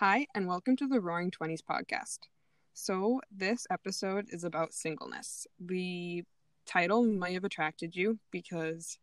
[0.00, 2.18] Hi, and welcome to the Roaring Twenties podcast.
[2.74, 5.46] So, this episode is about singleness.
[5.58, 6.22] The
[6.66, 8.98] title might have attracted you because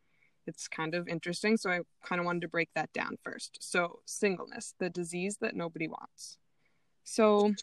[0.45, 3.57] it's kind of interesting, so I kind of wanted to break that down first.
[3.59, 6.37] So, singleness, the disease that nobody wants.
[7.03, 7.55] So,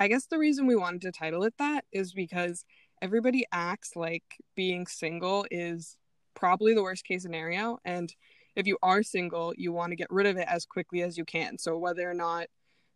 [0.00, 2.64] I guess the reason we wanted to title it that is because
[3.02, 4.24] everybody acts like
[4.56, 5.98] being single is
[6.32, 7.80] probably the worst case scenario.
[7.84, 8.14] And
[8.56, 11.26] if you are single, you want to get rid of it as quickly as you
[11.26, 11.58] can.
[11.58, 12.46] So, whether or not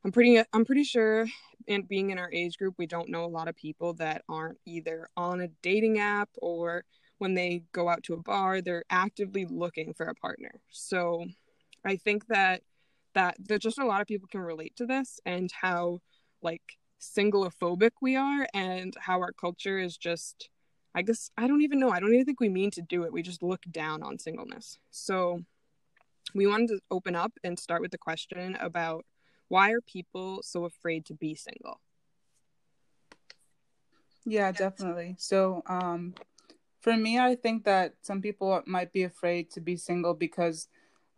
[0.05, 1.27] I'm pretty I'm pretty sure
[1.69, 4.59] and being in our age group we don't know a lot of people that aren't
[4.66, 6.84] either on a dating app or
[7.19, 10.52] when they go out to a bar they're actively looking for a partner.
[10.70, 11.25] So
[11.84, 12.62] I think that
[13.15, 16.01] that there's just a lot of people can relate to this and how
[16.42, 16.62] like
[17.00, 20.48] singleophobic we are and how our culture is just
[20.95, 21.91] I guess I don't even know.
[21.91, 23.12] I don't even think we mean to do it.
[23.12, 24.78] We just look down on singleness.
[24.91, 25.41] So
[26.34, 29.05] we wanted to open up and start with the question about
[29.53, 31.78] why are people so afraid to be single?
[34.25, 35.17] Yeah, definitely.
[35.19, 36.14] So, um,
[36.81, 40.69] for me, I think that some people might be afraid to be single because,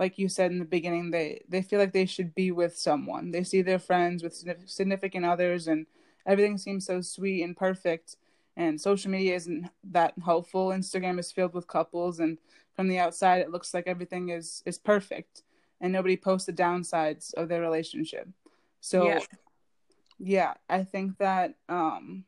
[0.00, 3.30] like you said in the beginning, they they feel like they should be with someone.
[3.30, 4.34] They see their friends with
[4.66, 5.86] significant others, and
[6.26, 8.16] everything seems so sweet and perfect.
[8.56, 10.70] And social media isn't that helpful.
[10.70, 12.38] Instagram is filled with couples, and
[12.74, 15.44] from the outside, it looks like everything is is perfect
[15.84, 18.27] and nobody posts the downsides of their relationship.
[18.80, 19.20] So yeah,
[20.18, 22.24] yeah I think that um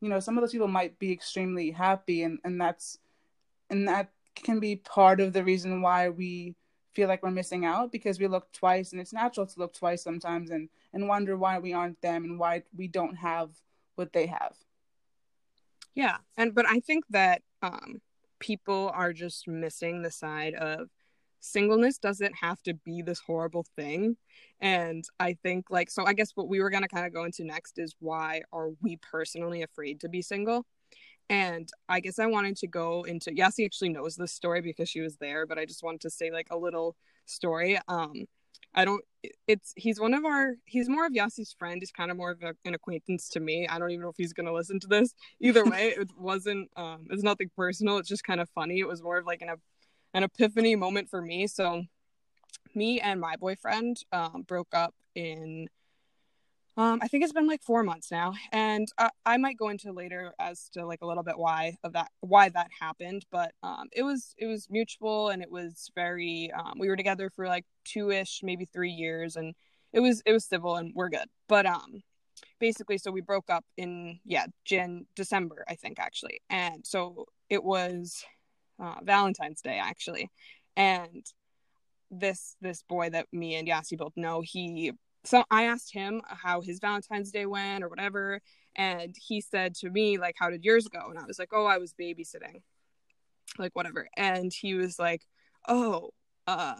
[0.00, 2.98] you know, some of those people might be extremely happy and, and that's
[3.70, 6.54] and that can be part of the reason why we
[6.92, 10.02] feel like we're missing out because we look twice and it's natural to look twice
[10.02, 13.48] sometimes and and wonder why we aren't them and why we don't have
[13.94, 14.54] what they have.
[15.94, 16.18] Yeah.
[16.36, 18.02] And but i think that um
[18.38, 20.90] people are just missing the side of
[21.44, 24.16] singleness doesn't have to be this horrible thing.
[24.60, 27.24] And i think like so i guess what we were going to kind of go
[27.24, 30.64] into next is why are we personally afraid to be single?
[31.28, 35.00] And i guess i wanted to go into yasi actually knows this story because she
[35.00, 36.96] was there but i just wanted to say like a little
[37.26, 37.78] story.
[37.88, 38.24] Um
[38.74, 39.04] i don't
[39.46, 41.80] it's he's one of our he's more of yasi's friend.
[41.80, 43.66] He's kind of more of a, an acquaintance to me.
[43.68, 45.14] I don't even know if he's going to listen to this.
[45.40, 47.98] Either way it wasn't um it's nothing personal.
[47.98, 48.78] It's just kind of funny.
[48.80, 49.50] It was more of like an
[50.14, 51.46] an epiphany moment for me.
[51.46, 51.84] So,
[52.74, 55.68] me and my boyfriend um, broke up in
[56.76, 59.92] um, I think it's been like four months now, and I, I, might go into
[59.92, 63.24] later as to like a little bit why of that why that happened.
[63.30, 66.50] But um, it was it was mutual, and it was very.
[66.52, 69.54] Um, we were together for like two ish, maybe three years, and
[69.92, 71.28] it was it was civil, and we're good.
[71.48, 72.02] But um,
[72.58, 77.62] basically, so we broke up in yeah, Jan December, I think actually, and so it
[77.62, 78.24] was
[78.80, 80.30] uh, Valentine's Day actually,
[80.76, 81.24] and
[82.10, 84.92] this this boy that me and Yasi both know, he
[85.24, 88.40] so I asked him how his Valentine's Day went or whatever,
[88.76, 91.66] and he said to me like, "How did yours go?" And I was like, "Oh,
[91.66, 92.62] I was babysitting."
[93.58, 94.08] Like whatever.
[94.16, 95.22] And he was like,
[95.68, 96.10] "Oh,
[96.46, 96.74] uh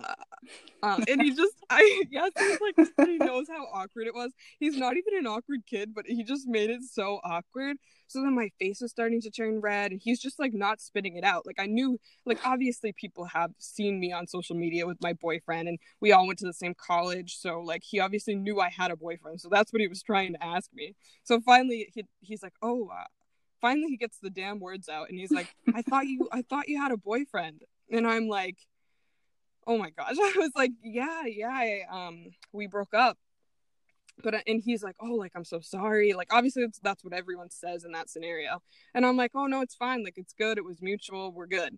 [0.83, 4.33] um and he just i yes he's like he knows how awkward it was.
[4.61, 7.77] He's not even an awkward kid but he just made it so awkward.
[8.07, 11.17] So then my face was starting to turn red and he's just like not spitting
[11.17, 11.47] it out.
[11.47, 15.69] Like i knew like obviously people have seen me on social media with my boyfriend
[15.69, 18.91] and we all went to the same college so like he obviously knew i had
[18.91, 20.95] a boyfriend so that's what he was trying to ask me.
[21.23, 23.05] So finally he, he's like oh uh,
[23.63, 26.69] finally he gets the damn words out and he's like i thought you i thought
[26.69, 27.63] you had a boyfriend.
[27.91, 28.57] And i'm like
[29.67, 30.17] oh my gosh.
[30.23, 33.17] I was like yeah yeah I, um we broke up.
[34.23, 36.13] But uh, and he's like oh like i'm so sorry.
[36.13, 38.61] Like obviously that's what everyone says in that scenario.
[38.95, 40.05] And i'm like oh no it's fine.
[40.05, 40.59] Like it's good.
[40.59, 41.33] It was mutual.
[41.33, 41.77] We're good.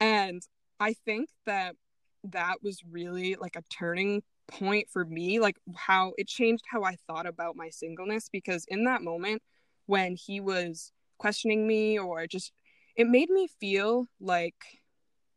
[0.00, 0.42] And
[0.80, 1.76] i think that
[2.24, 6.96] that was really like a turning point for me like how it changed how i
[7.06, 9.40] thought about my singleness because in that moment
[9.86, 12.52] when he was questioning me or just
[12.96, 14.81] it made me feel like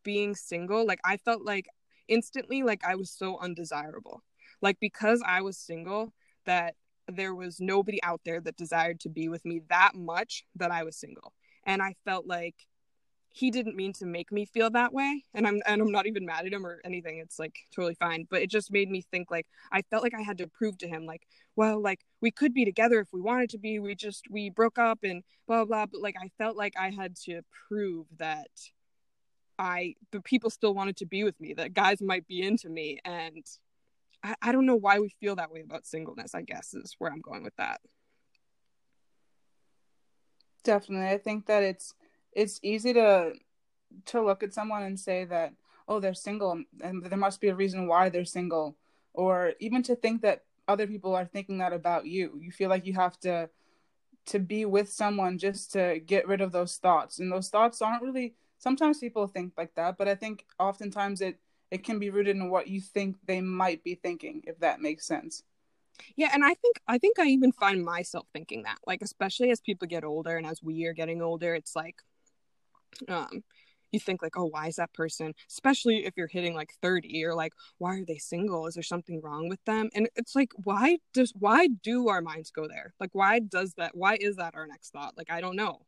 [0.06, 1.68] being single like i felt like
[2.08, 4.24] instantly like I was so undesirable.
[4.62, 6.14] Like because I was single
[6.46, 6.76] that
[7.08, 10.84] there was nobody out there that desired to be with me that much that I
[10.84, 11.34] was single.
[11.66, 12.56] And I felt like
[13.32, 15.24] he didn't mean to make me feel that way.
[15.34, 17.20] And i'm and i'm not even mad at him or anything.
[17.20, 18.26] It's like totally fine.
[18.30, 20.88] But it just made me think like i felt like i had to prove to
[20.88, 21.24] him like
[21.56, 23.80] well like we could be together if we wanted to be.
[23.80, 27.16] We just we broke up and blah blah, but like i felt like i had
[27.26, 28.48] to prove that
[29.58, 33.00] I the people still wanted to be with me, that guys might be into me.
[33.06, 33.46] And
[34.24, 37.12] I, I don't know why we feel that way about singleness, I guess is where
[37.12, 37.82] I'm going with that.
[40.64, 41.10] Definitely.
[41.10, 41.94] I think that it's
[42.32, 43.34] it's easy to
[44.08, 45.54] to look at someone and say that,
[45.88, 48.78] oh, they're single and there must be a reason why they're single.
[49.14, 52.38] Or even to think that other people are thinking that about you.
[52.42, 53.50] You feel like you have to
[54.28, 57.20] to be with someone just to get rid of those thoughts.
[57.20, 58.34] And those thoughts aren't really
[58.66, 61.38] sometimes people think like that, but I think oftentimes it
[61.70, 65.06] it can be rooted in what you think they might be thinking, if that makes
[65.06, 65.44] sense.
[66.16, 68.80] Yeah, and I think I think I even find myself thinking that.
[68.88, 71.98] Like especially as people get older and as we are getting older, it's like
[73.08, 73.44] um
[73.92, 77.36] you think like oh why is that person especially if you're hitting like 30 you're
[77.36, 80.98] like why are they single is there something wrong with them and it's like why
[81.14, 84.68] does why do our minds go there like why does that why is that our
[84.68, 85.82] next thought like i don't know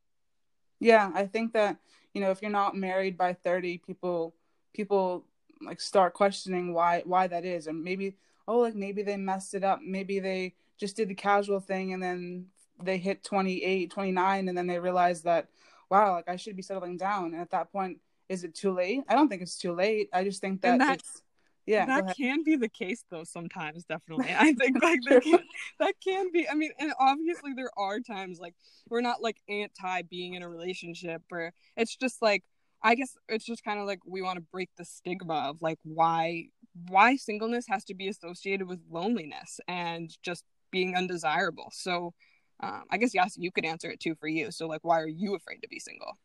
[0.79, 1.77] yeah i think that
[2.13, 4.33] you know if you're not married by 30 people
[4.73, 5.25] people
[5.61, 8.15] like start questioning why why that is and maybe
[8.47, 12.01] oh like maybe they messed it up maybe they just did the casual thing and
[12.01, 12.45] then
[12.83, 15.47] they hit 28 29 and then they realize that
[15.89, 17.33] wow, like I should be settling down.
[17.33, 19.03] And at that point, is it too late?
[19.07, 20.09] I don't think it's too late.
[20.13, 21.21] I just think that, that it's
[21.67, 24.33] yeah that can be the case though sometimes definitely.
[24.35, 25.39] I think like that can,
[25.79, 28.55] that can be i mean and obviously there are times like
[28.89, 32.43] we're not like anti being in a relationship or it's just like
[32.81, 35.79] i guess it's just kind of like we want to break the stigma of like
[35.83, 36.45] why
[36.87, 41.69] why singleness has to be associated with loneliness and just being undesirable.
[41.71, 42.13] So
[42.61, 44.51] um, I guess yes, you could answer it too for you.
[44.51, 46.17] So like, why are you afraid to be single?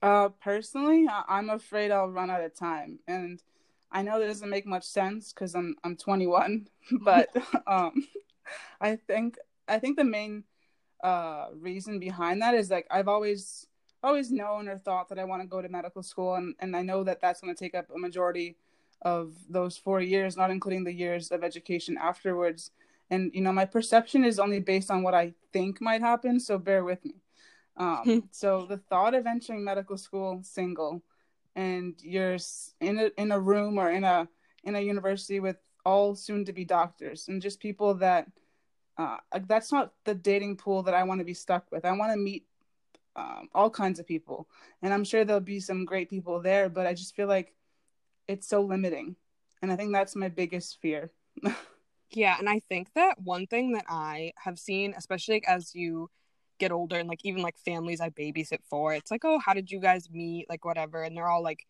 [0.00, 3.40] Uh, personally, I'm afraid I'll run out of time, and
[3.92, 6.68] I know that doesn't make much sense because I'm I'm 21,
[7.02, 7.28] but
[7.66, 8.06] um,
[8.80, 9.36] I think
[9.68, 10.44] I think the main
[11.04, 13.66] uh reason behind that is like I've always
[14.04, 16.82] always known or thought that I want to go to medical school, and and I
[16.82, 18.56] know that that's going to take up a majority
[19.02, 22.70] of those four years, not including the years of education afterwards.
[23.10, 26.58] And you know my perception is only based on what i think might happen so
[26.58, 27.14] bear with me.
[27.76, 31.02] Um, so the thought of entering medical school single
[31.56, 32.36] and you're
[32.80, 34.28] in a in a room or in a
[34.64, 38.26] in a university with all soon to be doctors and just people that
[38.98, 39.16] uh,
[39.48, 41.84] that's not the dating pool that I want to be stuck with.
[41.84, 42.46] I want to meet
[43.16, 44.48] um, all kinds of people,
[44.82, 46.68] and I'm sure there'll be some great people there.
[46.68, 47.54] But I just feel like
[48.28, 49.16] it's so limiting,
[49.62, 51.10] and I think that's my biggest fear.
[52.14, 56.10] Yeah, and I think that one thing that I have seen, especially as you
[56.58, 59.70] get older and like even like families I babysit for, it's like, oh, how did
[59.70, 60.46] you guys meet?
[60.48, 61.66] Like whatever, and they're all like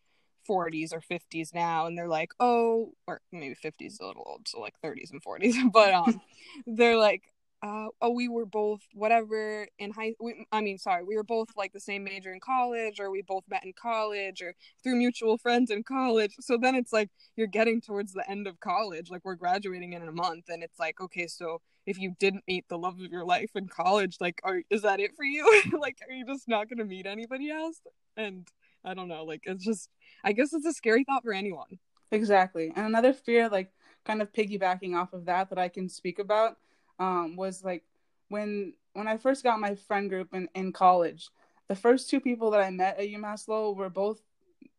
[0.49, 4.59] 40s or 50s now, and they're like, oh, or maybe 50s a little old, so
[4.59, 6.21] like 30s and 40s, but um,
[6.67, 7.23] they're like,
[7.63, 10.13] uh, oh, we were both whatever in high.
[10.19, 13.21] We, I mean, sorry, we were both like the same major in college, or we
[13.21, 14.53] both met in college, or
[14.83, 16.35] through mutual friends in college.
[16.41, 20.05] So then it's like you're getting towards the end of college, like we're graduating in
[20.05, 23.25] a month, and it's like, okay, so if you didn't meet the love of your
[23.25, 25.63] life in college, like, are is that it for you?
[25.79, 27.81] like, are you just not gonna meet anybody else?
[28.17, 28.47] And
[28.85, 29.89] I don't know, like, it's just,
[30.23, 31.79] I guess it's a scary thought for anyone.
[32.11, 33.71] Exactly, and another fear, like,
[34.05, 36.57] kind of piggybacking off of that, that I can speak about
[36.99, 37.83] um, was like
[38.29, 41.29] when when I first got my friend group in, in college,
[41.67, 44.21] the first two people that I met at UMass Lowell were both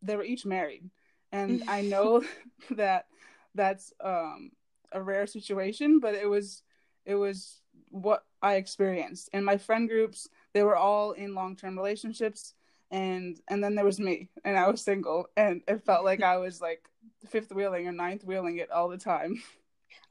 [0.01, 0.89] they were each married.
[1.31, 2.23] And I know
[2.71, 3.07] that
[3.53, 4.51] that's um,
[4.91, 6.63] a rare situation, but it was
[7.05, 9.29] it was what I experienced.
[9.33, 12.53] And my friend groups, they were all in long term relationships
[12.91, 16.37] and and then there was me and I was single and it felt like I
[16.37, 16.87] was like
[17.27, 19.41] fifth wheeling or ninth wheeling it all the time.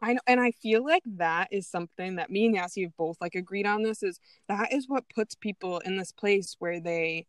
[0.03, 3.17] I know, and I feel like that is something that me and Yassi have both
[3.21, 3.83] like agreed on.
[3.83, 7.27] This is that is what puts people in this place where they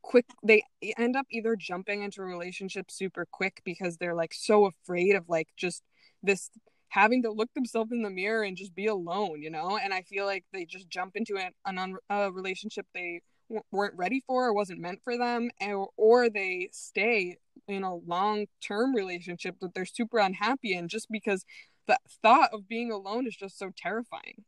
[0.00, 0.64] quick they
[0.98, 5.28] end up either jumping into a relationship super quick because they're like so afraid of
[5.28, 5.82] like just
[6.22, 6.50] this
[6.92, 9.78] having to look themselves in the mirror and just be alone, you know.
[9.82, 13.96] And I feel like they just jump into an, an a relationship they w- weren't
[13.96, 18.94] ready for or wasn't meant for them, or, or they stay in a long term
[18.94, 21.46] relationship that they're super unhappy in just because
[21.86, 24.44] the thought of being alone is just so terrifying.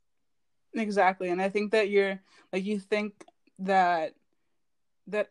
[0.75, 1.31] Exactly.
[1.31, 2.21] And I think that you're
[2.53, 3.25] like you think
[3.61, 4.13] that
[5.07, 5.29] that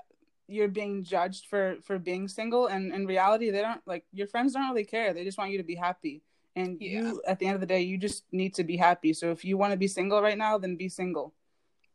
[0.48, 4.53] you're being judged for for being single and in reality they don't like your friends
[4.53, 5.13] don't really care.
[5.13, 6.24] They just want you to be happy.
[6.55, 7.01] And yeah.
[7.01, 9.13] you at the end of the day you just need to be happy.
[9.13, 11.33] So if you want to be single right now, then be single.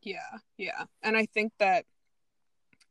[0.02, 0.38] Yeah.
[0.56, 0.84] Yeah.
[1.02, 1.84] And I think that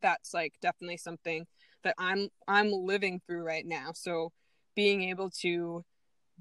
[0.02, 1.46] that's like definitely something
[1.84, 3.92] that I'm I'm living through right now.
[3.94, 4.32] So
[4.76, 5.84] being able to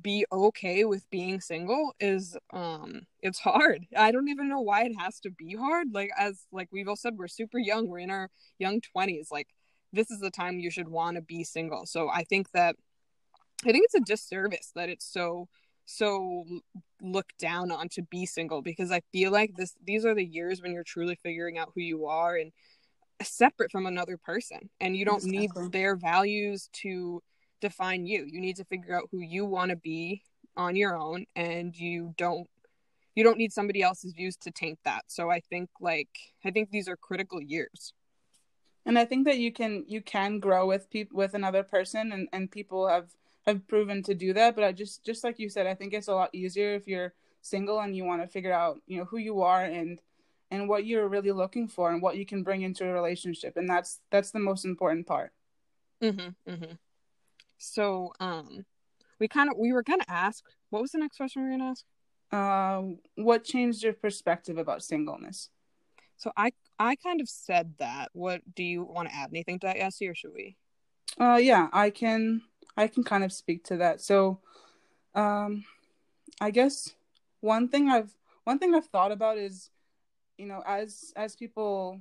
[0.03, 4.93] be okay with being single is um it's hard i don't even know why it
[4.99, 8.11] has to be hard like as like we've all said we're super young we're in
[8.11, 8.29] our
[8.59, 9.49] young 20s like
[9.93, 12.77] this is the time you should want to be single so i think that
[13.65, 15.49] i think it's a disservice that it's so
[15.85, 16.45] so
[17.01, 20.61] looked down on to be single because i feel like this these are the years
[20.61, 22.53] when you're truly figuring out who you are and
[23.23, 25.39] separate from another person and you don't exactly.
[25.39, 27.23] need their values to
[27.61, 28.27] define you.
[28.27, 30.23] You need to figure out who you want to be
[30.57, 32.49] on your own and you don't
[33.15, 36.09] you don't need somebody else's views to taint that so i think like
[36.47, 37.93] i think these are critical years
[38.87, 42.27] and i think that you can you can grow with people with another person and
[42.33, 43.11] and people have
[43.47, 46.09] have proven to do that but i just just like you said i think it's
[46.09, 47.15] a lot easier if you're
[47.47, 50.01] single and you want to figure out you know who you are and
[50.51, 53.69] and what you're really looking for and what you can bring into a relationship and
[53.69, 55.33] that's that's the most important part.
[56.03, 56.73] Mm-hmm, mm-hmm.
[57.57, 58.67] so um
[59.19, 61.71] we kind of we were gonna ask what was the next question we were gonna
[61.71, 61.85] ask?
[62.33, 62.83] Uh,
[63.15, 65.49] what changed your perspective about singleness?
[66.17, 68.11] So i i kind of said that.
[68.13, 70.57] What do you want to add anything to that Yasi, or should we?
[71.19, 72.43] Uh yeah i can
[72.77, 74.01] i can kind of speak to that.
[74.01, 74.41] So
[75.15, 75.65] um
[76.41, 76.95] i guess
[77.41, 78.13] one thing i've
[78.45, 79.71] one thing i've thought about is
[80.37, 82.01] you know as as people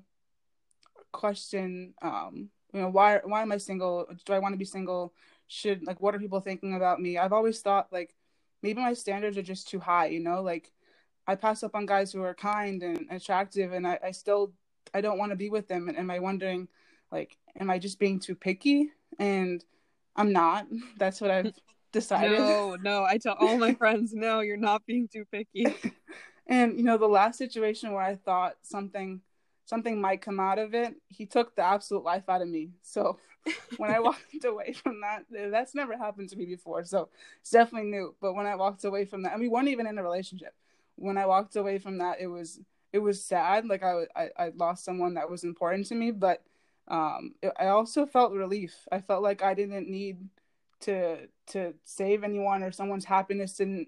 [1.13, 4.05] question um you know why why am i single?
[4.25, 5.13] Do i want to be single?
[5.47, 7.17] Should like what are people thinking about me?
[7.17, 8.13] I've always thought like
[8.61, 10.41] maybe my standards are just too high you know?
[10.41, 10.71] Like
[11.27, 14.53] i pass up on guys who are kind and attractive and i, I still
[14.93, 15.87] i don't want to be with them.
[15.87, 16.67] And am i wondering
[17.11, 18.91] like am i just being too picky?
[19.19, 19.63] And
[20.15, 20.65] i'm not
[20.97, 21.53] that's what i've
[21.91, 25.65] decided no no i tell all my friends no you're not being too picky
[26.47, 29.21] and you know the last situation where i thought something
[29.65, 33.17] something might come out of it he took the absolute life out of me so
[33.77, 36.83] when I walked away from that, that's never happened to me before.
[36.83, 37.09] So
[37.41, 38.15] it's definitely new.
[38.21, 40.53] But when I walked away from that, and we weren't even in a relationship.
[40.95, 42.59] When I walked away from that, it was
[42.93, 43.65] it was sad.
[43.65, 46.43] Like I I, I lost someone that was important to me, but
[46.87, 48.87] um, I also felt relief.
[48.91, 50.17] I felt like I didn't need
[50.81, 53.87] to to save anyone or someone's happiness didn't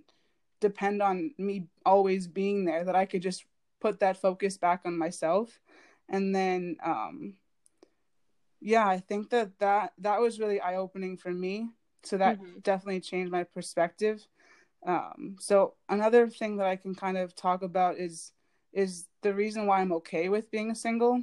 [0.59, 2.83] depend on me always being there.
[2.83, 3.45] That I could just
[3.79, 5.59] put that focus back on myself,
[6.09, 7.35] and then um,
[8.59, 11.69] yeah i think that that that was really eye opening for me
[12.03, 12.59] so that mm-hmm.
[12.59, 14.25] definitely changed my perspective
[14.85, 18.31] um so another thing that i can kind of talk about is
[18.73, 21.21] is the reason why i'm okay with being single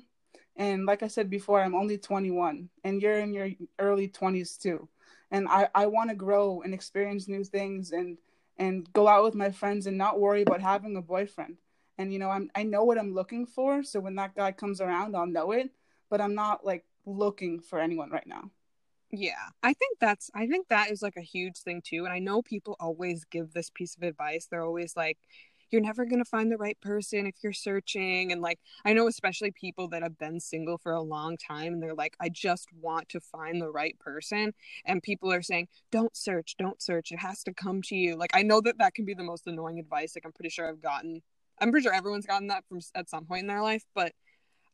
[0.57, 4.89] and like i said before i'm only 21 and you're in your early 20s too
[5.31, 8.19] and i i want to grow and experience new things and
[8.59, 11.57] and go out with my friends and not worry about having a boyfriend
[11.99, 14.81] and you know i'm i know what i'm looking for so when that guy comes
[14.81, 15.71] around i'll know it
[16.09, 18.51] but i'm not like looking for anyone right now.
[19.11, 22.05] Yeah, I think that's I think that is like a huge thing too.
[22.05, 24.47] And I know people always give this piece of advice.
[24.47, 25.19] They're always like,
[25.75, 28.31] you're never going to find the right person if you're searching.
[28.31, 31.83] And like, I know especially people that have been single for a long time and
[31.83, 34.55] they're like, I just want to find the right person.
[34.85, 37.11] And people are saying, don't search, don't search.
[37.11, 38.15] It has to come to you.
[38.15, 40.15] Like, I know that that can be the most annoying advice.
[40.15, 41.23] Like, I'm pretty sure I've gotten,
[41.61, 43.83] I'm pretty sure everyone's gotten that from at some point in their life.
[43.97, 44.13] But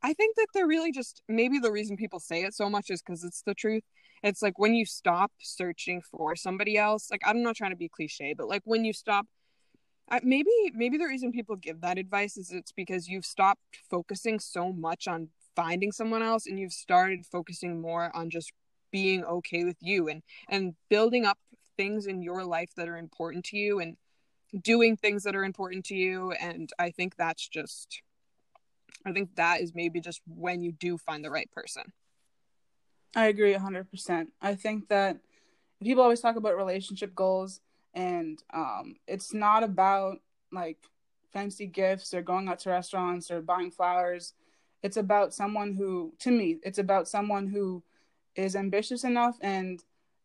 [0.02, 3.00] I think that they're really just maybe the reason people say it so much is
[3.00, 3.84] because it's the truth.
[4.22, 7.88] It's like when you stop searching for somebody else, like I'm not trying to be
[7.88, 9.26] cliche, but like when you stop,
[10.22, 14.72] Maybe maybe the reason people give that advice is it's because you've stopped focusing so
[14.72, 18.52] much on finding someone else and you've started focusing more on just
[18.90, 21.38] being okay with you and and building up
[21.76, 23.96] things in your life that are important to you and
[24.62, 28.02] doing things that are important to you and I think that's just
[29.06, 31.84] I think that is maybe just when you do find the right person.
[33.14, 34.28] I agree 100%.
[34.42, 35.18] I think that
[35.82, 37.60] people always talk about relationship goals
[37.94, 40.18] and um, it's not about
[40.52, 40.78] like
[41.32, 44.34] fancy gifts or going out to restaurants or buying flowers.
[44.82, 47.82] It's about someone who to me, it's about someone who
[48.36, 49.82] is ambitious enough and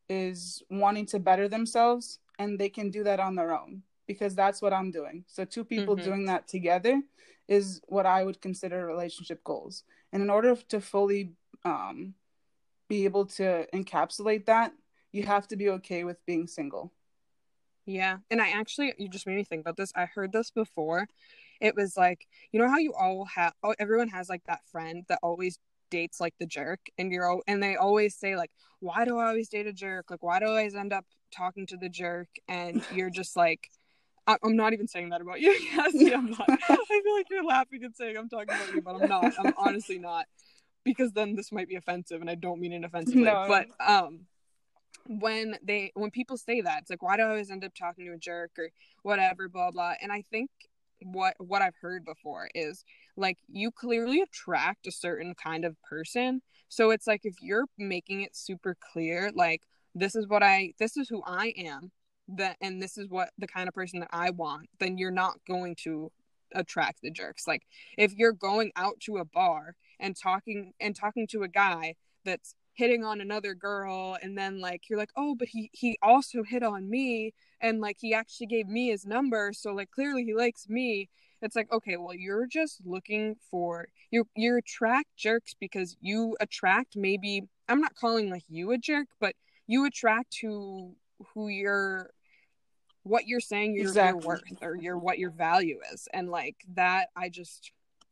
[0.08, 4.62] is wanting to better themselves and they can do that on their own because that's
[4.62, 5.24] what I'm doing.
[5.28, 6.06] So two people mm-hmm.
[6.06, 7.02] doing that together
[7.48, 9.84] is what I would consider relationship goals.
[10.12, 12.14] And in order to fully um,
[12.88, 14.74] be able to encapsulate that,
[15.12, 16.92] you have to be okay with being single.
[17.86, 18.18] Yeah.
[18.32, 19.92] And I actually, you just made me think about this.
[19.96, 21.08] I heard this before.
[21.62, 25.04] It was like, you know how you all have, oh, everyone has like that friend
[25.08, 29.06] that always dates like the jerk and you're all, and they always say like why
[29.06, 31.78] do i always date a jerk like why do i always end up talking to
[31.78, 33.70] the jerk and you're just like
[34.28, 35.52] I, am not even saying that about you.
[35.94, 36.50] yeah, I'm not.
[36.50, 39.34] I feel like you're laughing and saying I'm talking about you, but I'm not.
[39.38, 40.26] I'm honestly not,
[40.84, 43.22] because then this might be offensive, and I don't mean it offensively.
[43.22, 43.46] No.
[43.48, 44.22] But um,
[45.08, 48.06] when they when people say that, it's like, why do I always end up talking
[48.06, 48.70] to a jerk or
[49.04, 49.94] whatever, blah blah.
[50.02, 50.50] And I think
[51.02, 52.84] what what I've heard before is
[53.18, 56.42] like you clearly attract a certain kind of person.
[56.70, 59.62] So it's like if you're making it super clear, like
[59.94, 61.92] this is what I this is who I am
[62.28, 65.36] that and this is what the kind of person that I want, then you're not
[65.48, 66.12] going to
[66.54, 67.48] attract the jerks.
[67.48, 67.64] Like
[67.98, 72.56] if you're going out to a bar and talking and talking to a guy that's
[72.76, 76.64] hitting on another girl and then like you're like oh but he he also hit
[76.64, 80.68] on me and like he actually gave me his number so like clearly he likes
[80.70, 81.10] me.
[81.42, 86.96] It's like okay well you're just looking for you you attract jerks because you attract
[86.96, 89.36] maybe i'm not calling like you a jerk but
[89.68, 90.96] you attract who
[91.34, 92.10] who you're
[93.04, 94.22] what you're saying your, exactly.
[94.22, 96.08] your worth or your what your value is.
[96.14, 97.72] And like that i just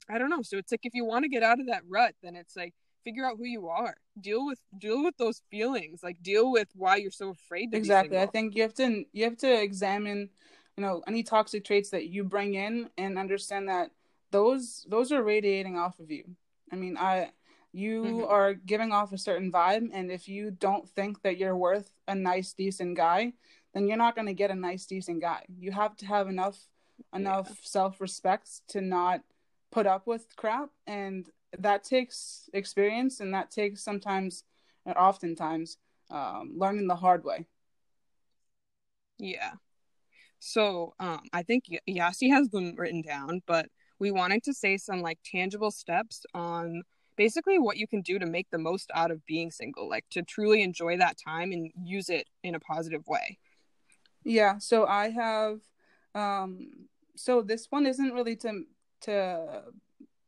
[0.10, 0.44] i don't know.
[0.44, 2.74] So it's like if you want to get out of that rut then it's like
[3.04, 3.96] figure out who you are.
[4.20, 6.02] Deal with deal with those feelings.
[6.04, 8.18] Like deal with why you're so afraid to exactly.
[8.18, 10.30] I think you have to you have to examine
[10.78, 13.92] you know any toxic traits that you bring in and understand that
[14.32, 16.24] those those are radiating off of you.
[16.72, 17.30] I mean i
[17.76, 18.32] you mm-hmm.
[18.32, 22.14] are giving off a certain vibe and if you don't think that you're worth a
[22.14, 23.34] nice decent guy
[23.74, 25.44] then you're not going to get a nice decent guy.
[25.60, 26.58] You have to have enough
[27.14, 27.56] enough yeah.
[27.64, 29.22] self-respect to not
[29.72, 31.28] put up with crap and
[31.60, 34.44] that takes experience and that takes sometimes
[34.86, 35.78] and oftentimes
[36.10, 37.46] um, learning the hard way.
[39.18, 39.54] Yeah.
[40.40, 43.68] So um, i think yasi has them written down but
[43.98, 46.84] we wanted to say some like tangible steps on
[47.16, 50.22] basically what you can do to make the most out of being single like to
[50.24, 53.38] truly enjoy that time and use it in a positive way.
[54.26, 55.60] Yeah so i have
[56.14, 56.68] um
[57.16, 58.64] so this one isn't really to
[59.02, 59.64] to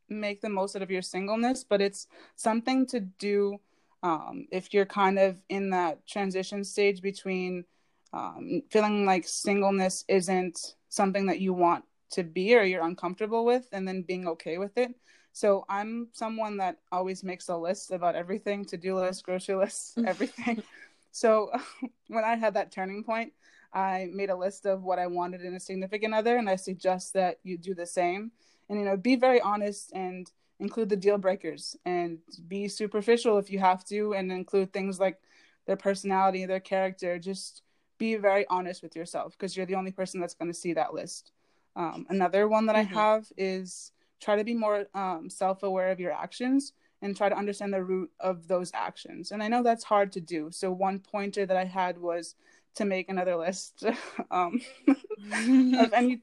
[0.08, 3.58] make the most out of your singleness, but it's something to do
[4.02, 7.64] um, if you're kind of in that transition stage between
[8.12, 13.68] um, feeling like singleness isn't something that you want to be or you're uncomfortable with,
[13.72, 14.94] and then being okay with it.
[15.32, 19.98] So I'm someone that always makes a list about everything to do list, grocery list,
[20.06, 20.62] everything.
[21.10, 21.50] so
[22.08, 23.32] when I had that turning point,
[23.72, 27.12] I made a list of what I wanted in a significant other, and I suggest
[27.14, 28.30] that you do the same
[28.68, 32.18] and you know be very honest and include the deal breakers and
[32.48, 35.18] be superficial if you have to and include things like
[35.66, 37.18] their personality their character.
[37.18, 37.62] Just
[37.98, 40.94] be very honest with yourself because you're the only person that's going to see that
[40.94, 41.32] list.
[41.74, 42.96] Um, another one that mm-hmm.
[42.96, 47.36] i have is try to be more um, self-aware of your actions and try to
[47.36, 49.30] understand the root of those actions.
[49.30, 50.50] And i know that's hard to do.
[50.50, 52.34] So one pointer that i had was
[52.76, 53.84] to make another list
[54.30, 56.20] um, of any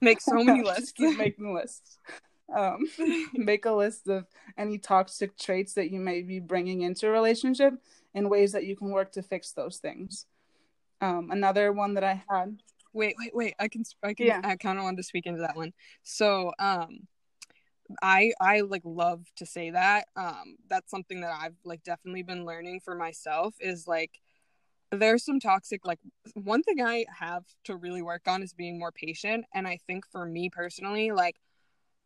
[0.00, 0.92] make so many lists.
[0.92, 1.98] keep making lists.
[2.54, 2.88] Um,
[3.34, 7.74] make a list of any toxic traits that you may be bringing into a relationship
[8.14, 10.24] and ways that you can work to fix those things.
[11.02, 12.58] Um, another one that i had.
[12.94, 13.54] Wait wait wait.
[13.58, 14.40] I can i can yeah.
[14.42, 15.72] i kind of wanted to speak into that one.
[16.02, 17.06] So um
[18.02, 20.08] I I like love to say that.
[20.16, 24.20] Um that's something that I've like definitely been learning for myself is like
[24.90, 25.98] there's some toxic like
[26.34, 30.04] one thing i have to really work on is being more patient and i think
[30.10, 31.36] for me personally like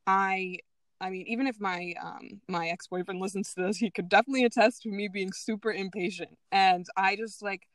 [0.07, 0.57] i
[1.01, 4.83] i mean even if my um my ex-boyfriend listens to this he could definitely attest
[4.83, 7.69] to me being super impatient and i just like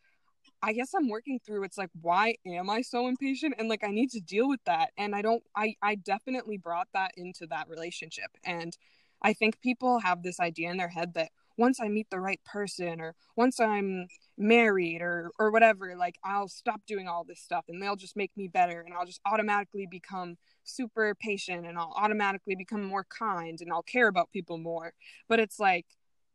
[0.62, 3.56] i guess i'm working through it's like why am i so impatient?
[3.58, 6.90] And like i need to deal with that and i don't i i definitely brought
[6.94, 8.78] that into that relationship and
[9.22, 12.40] i think people have this idea in their head that once I meet the right
[12.46, 17.66] person or once I'm married or or whatever, like I'll stop doing all this stuff
[17.68, 21.94] and they'll just make me better and I'll just automatically become super patient and I'll
[21.96, 24.94] automatically become more kind and I'll care about people more.
[25.28, 25.86] But it's like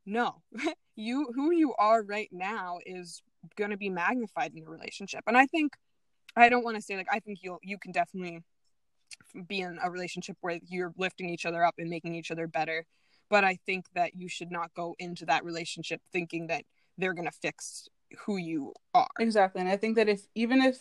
[0.05, 0.43] no.
[0.97, 3.23] you who you are right now is
[3.57, 5.23] going to be magnified in a relationship.
[5.27, 5.73] And I think
[6.37, 8.41] I don't want to say like I think you'll you can definitely
[9.47, 12.85] be in a relationship where you're lifting each other up and making each other better
[13.33, 16.65] but I think that you should not go into that relationship thinking that
[16.99, 17.89] they're going to fix
[18.27, 19.09] who you are.
[19.19, 19.61] Exactly.
[19.61, 20.79] And I think that if even if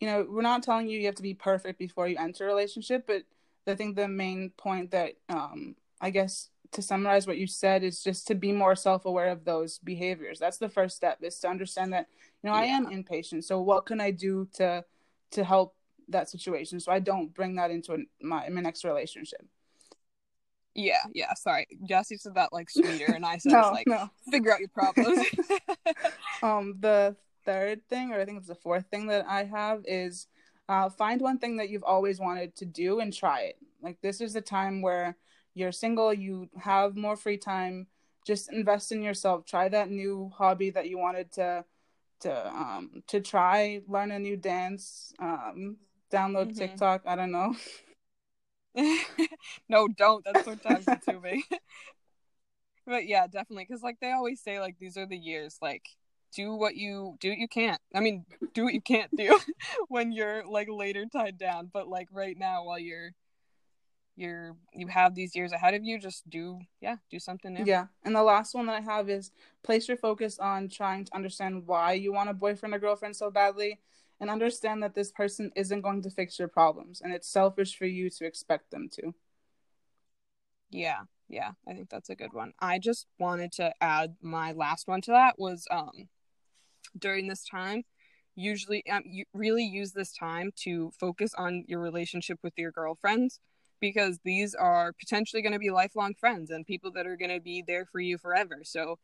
[0.00, 2.48] you know, we're not telling you you have to be perfect before you enter a
[2.48, 3.22] relationship, but
[3.66, 8.02] I think the main point that um I guess to summarize what you said is
[8.02, 10.38] just to be more self-aware of those behaviors.
[10.40, 12.08] That's the first step is to understand that
[12.42, 12.62] you know, yeah.
[12.62, 13.44] I am impatient.
[13.44, 14.84] So what can I do to
[15.32, 15.74] to help
[16.08, 19.46] that situation so I don't bring that into my my next relationship?
[20.74, 21.32] Yeah, yeah.
[21.34, 24.10] Sorry, Yasi said that like sweeter, and I said no, like no.
[24.30, 25.26] figure out your problems.
[26.42, 30.26] um, the third thing, or I think it's the fourth thing that I have is
[30.68, 33.56] uh, find one thing that you've always wanted to do and try it.
[33.82, 35.16] Like this is the time where
[35.54, 37.86] you're single, you have more free time.
[38.26, 39.44] Just invest in yourself.
[39.44, 41.64] Try that new hobby that you wanted to
[42.20, 43.82] to um to try.
[43.86, 45.12] Learn a new dance.
[45.18, 45.76] Um,
[46.10, 46.58] download mm-hmm.
[46.58, 47.02] TikTok.
[47.06, 47.54] I don't know.
[49.68, 50.24] no, don't.
[50.24, 51.42] That's so time consuming.
[52.86, 53.66] but yeah, definitely.
[53.68, 55.58] Because like they always say, like these are the years.
[55.62, 55.86] Like
[56.34, 57.80] do what you do what you can't.
[57.94, 59.38] I mean, do what you can't do
[59.88, 61.70] when you're like later tied down.
[61.72, 63.12] But like right now, while you're
[64.16, 67.86] you're you have these years ahead of you just do yeah do something new yeah
[68.04, 69.32] and the last one that i have is
[69.62, 73.30] place your focus on trying to understand why you want a boyfriend or girlfriend so
[73.30, 73.80] badly
[74.24, 77.84] and understand that this person isn't going to fix your problems and it's selfish for
[77.84, 79.12] you to expect them to
[80.70, 84.88] yeah yeah i think that's a good one i just wanted to add my last
[84.88, 86.08] one to that was um
[86.98, 87.82] during this time
[88.34, 93.40] usually um, you really use this time to focus on your relationship with your girlfriends
[93.78, 97.40] because these are potentially going to be lifelong friends and people that are going to
[97.40, 98.60] be there for you forever.
[98.62, 98.98] So,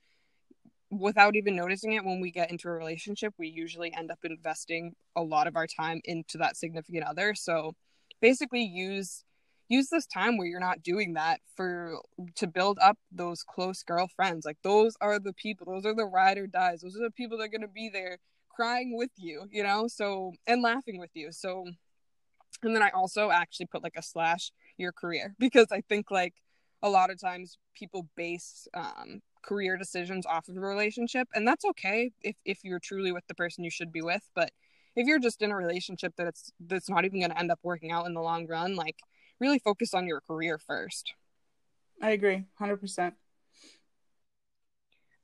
[0.90, 4.94] without even noticing it, when we get into a relationship, we usually end up investing
[5.16, 7.35] a lot of our time into that significant other.
[7.35, 7.74] So,
[8.20, 9.24] basically, use
[9.70, 12.00] use this time where you're not doing that for
[12.35, 14.44] to build up those close girlfriends.
[14.44, 16.81] Like those are the people, those are the ride or dies.
[16.81, 19.87] Those are the people that are going to be there crying with you, you know?
[19.87, 21.31] So, and laughing with you.
[21.31, 21.64] So,
[22.62, 26.35] and then I also actually put like a slash your career because I think like
[26.83, 31.64] a lot of times people base um, career decisions off of a relationship and that's
[31.64, 34.50] okay if, if you're truly with the person you should be with but
[34.96, 37.61] if you're just in a relationship that it's that's not even going to end up
[37.62, 38.96] working out in the long run like
[39.40, 41.14] really focus on your career first.
[42.03, 43.12] I agree 100%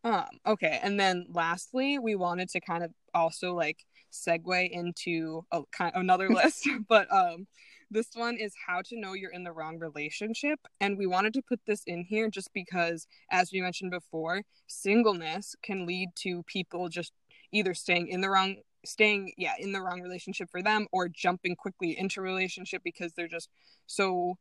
[0.05, 3.79] um okay and then lastly we wanted to kind of also like
[4.13, 7.47] segue into a kind of another list but um
[7.91, 10.59] this one is how to know you're in the wrong relationship.
[10.81, 15.55] And we wanted to put this in here just because, as we mentioned before, singleness
[15.63, 17.13] can lead to people just
[17.53, 21.57] either staying in the wrong staying yeah in the wrong relationship for them or jumping
[21.57, 23.49] quickly into relationship because they're just
[23.87, 24.37] so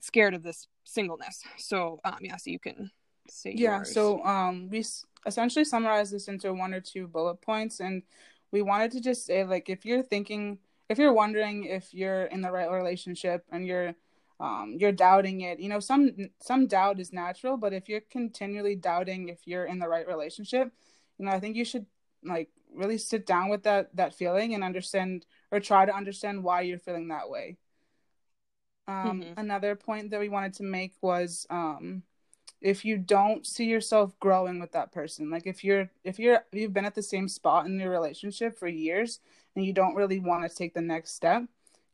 [0.00, 2.90] scared of this singleness so um yeah so you can
[3.28, 3.94] say yeah yours.
[3.94, 4.84] so um we
[5.24, 8.02] essentially summarize this into one or two bullet points and
[8.50, 10.58] we wanted to just say like if you're thinking
[10.90, 13.94] if you're wondering if you're in the right relationship and you're
[14.40, 18.74] um, you're doubting it you know some some doubt is natural but if you're continually
[18.74, 20.72] doubting if you're in the right relationship
[21.18, 21.86] you know i think you should
[22.24, 26.60] like really sit down with that that feeling and understand or try to understand why
[26.62, 27.56] you're feeling that way
[28.88, 29.32] um, mm-hmm.
[29.36, 32.02] another point that we wanted to make was um,
[32.60, 36.58] if you don't see yourself growing with that person like if you're if you're if
[36.58, 39.20] you've been at the same spot in your relationship for years
[39.56, 41.44] and you don't really want to take the next step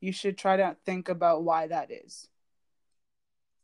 [0.00, 2.28] you should try to think about why that is.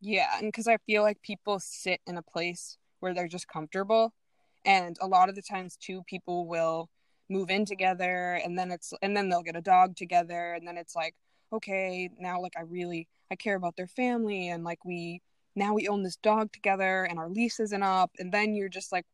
[0.00, 4.12] Yeah and because i feel like people sit in a place where they're just comfortable
[4.64, 6.90] and a lot of the times too people will
[7.30, 10.76] move in together and then it's and then they'll get a dog together and then
[10.76, 11.14] it's like
[11.52, 15.22] okay now like i really i care about their family and like we
[15.54, 18.90] now we own this dog together and our lease isn't up and then you're just
[18.90, 19.06] like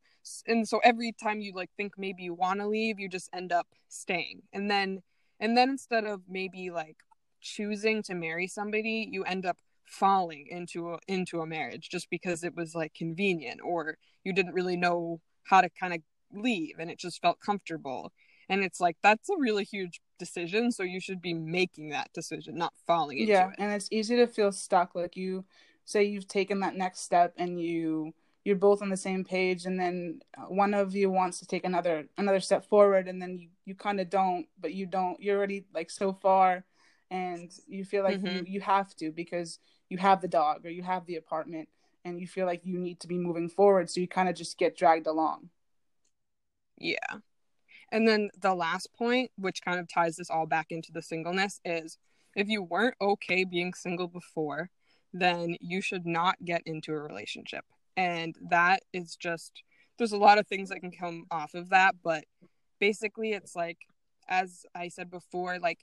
[0.46, 3.52] and so every time you like think maybe you want to leave you just end
[3.52, 5.02] up staying and then
[5.40, 6.96] and then instead of maybe like
[7.40, 12.44] choosing to marry somebody you end up falling into a, into a marriage just because
[12.44, 16.00] it was like convenient or you didn't really know how to kind of
[16.32, 18.12] leave and it just felt comfortable
[18.50, 22.56] and it's like that's a really huge decision so you should be making that decision
[22.56, 23.54] not falling into yeah it.
[23.58, 25.44] and it's easy to feel stuck like you
[25.86, 28.12] say you've taken that next step and you
[28.48, 32.08] you're both on the same page and then one of you wants to take another
[32.16, 35.66] another step forward and then you you kind of don't but you don't you're already
[35.74, 36.64] like so far
[37.10, 38.38] and you feel like mm-hmm.
[38.38, 39.58] you, you have to because
[39.90, 41.68] you have the dog or you have the apartment
[42.06, 44.56] and you feel like you need to be moving forward so you kind of just
[44.56, 45.50] get dragged along
[46.78, 47.18] yeah
[47.92, 51.60] and then the last point which kind of ties this all back into the singleness
[51.66, 51.98] is
[52.34, 54.70] if you weren't okay being single before
[55.12, 57.64] then you should not get into a relationship.
[57.98, 59.64] And that is just,
[59.98, 61.96] there's a lot of things that can come off of that.
[62.04, 62.24] But
[62.78, 63.78] basically, it's like,
[64.28, 65.80] as I said before, like,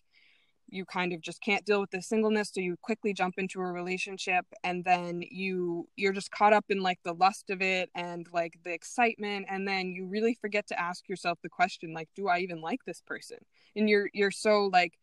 [0.70, 3.72] you kind of just can't deal with the singleness so you quickly jump into a
[3.72, 8.26] relationship and then you you're just caught up in like the lust of it and
[8.34, 12.28] like the excitement and then you really forget to ask yourself the question like do
[12.28, 13.38] i even like this person
[13.76, 14.94] and you're you're so like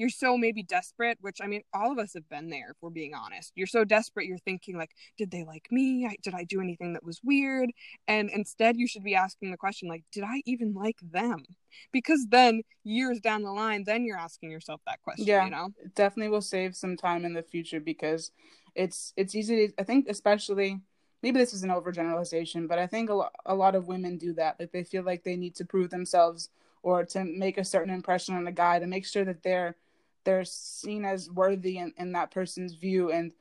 [0.00, 2.90] you're so maybe desperate which i mean all of us have been there if we're
[2.90, 3.52] being honest.
[3.54, 6.08] You're so desperate you're thinking like did they like me?
[6.22, 7.70] Did i do anything that was weird?
[8.08, 11.44] And instead you should be asking the question like did i even like them?
[11.92, 15.68] Because then years down the line then you're asking yourself that question yeah you know?
[15.94, 18.32] definitely will save some time in the future because
[18.74, 20.80] it's it's easy to, i think especially
[21.22, 24.32] maybe this is an overgeneralization but i think a lot, a lot of women do
[24.32, 26.48] that like they feel like they need to prove themselves
[26.82, 29.76] or to make a certain impression on a guy to make sure that they're
[30.24, 33.32] they're seen as worthy in, in that person's view and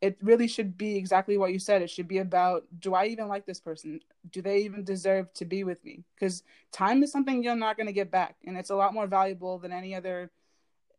[0.00, 1.82] it really should be exactly what you said.
[1.82, 4.00] It should be about do i even like this person?
[4.30, 6.04] Do they even deserve to be with me?
[6.14, 9.08] Because time is something you're not going to get back and it's a lot more
[9.08, 10.30] valuable than any other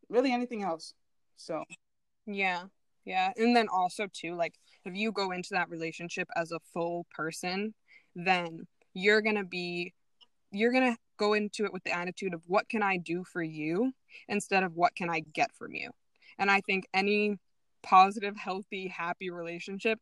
[0.09, 0.93] really anything else
[1.37, 1.63] so.
[2.25, 2.65] Yeah
[3.05, 3.31] Yeah.
[3.37, 4.53] And then also, too, like
[4.85, 7.73] if you go into that relationship as a full person,
[8.15, 9.93] then you're going to be,
[10.51, 13.43] you're going to go into it with the attitude of what can I do for
[13.43, 13.91] you
[14.27, 15.91] instead of what can I get from you.
[16.37, 17.37] And I think any
[17.83, 19.99] positive, healthy, happy relationship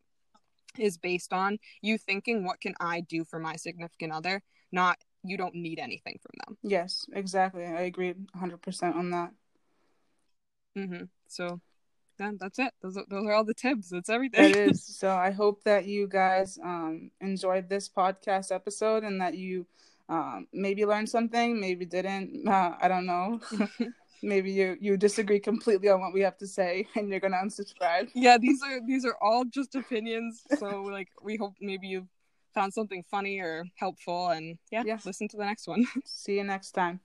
[0.78, 4.42] is based on you thinking, what can I do for my significant other?
[4.70, 6.58] Not you don't need anything from them.
[6.62, 7.64] Yes, exactly.
[7.64, 9.30] I agree 100% on that.
[10.76, 11.04] Mm-hmm.
[11.26, 11.60] So
[12.18, 12.72] then that's it.
[12.82, 13.90] Those are, those are all the tips.
[13.90, 14.50] That's everything.
[14.50, 14.86] It is.
[14.98, 19.66] So I hope that you guys um, enjoyed this podcast episode and that you
[20.08, 22.46] um, maybe learned something, maybe didn't.
[22.46, 23.40] Uh, I don't know.
[24.22, 28.10] maybe you you disagree completely on what we have to say and you're gonna unsubscribe.
[28.14, 30.42] Yeah, these are these are all just opinions.
[30.58, 32.08] So like we hope maybe you
[32.54, 34.98] found something funny or helpful and yeah, yeah.
[35.04, 35.86] listen to the next one.
[36.04, 37.00] See you next time.